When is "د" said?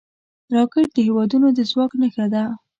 0.93-0.97, 1.57-1.59